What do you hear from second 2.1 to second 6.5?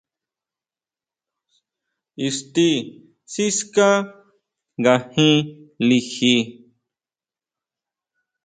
Ixti siská nga jin liji.